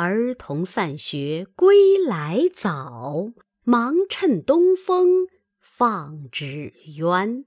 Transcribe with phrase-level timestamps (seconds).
[0.00, 3.32] 儿童散学归来早，
[3.64, 5.26] 忙趁东风
[5.60, 7.44] 放纸鸢。